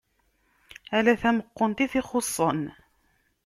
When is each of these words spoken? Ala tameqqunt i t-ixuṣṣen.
Ala 0.97 1.13
tameqqunt 1.21 1.83
i 1.85 1.87
t-ixuṣṣen. 1.91 2.61